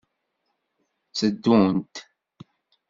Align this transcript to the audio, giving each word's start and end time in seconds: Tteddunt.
Tteddunt. 1.09 1.95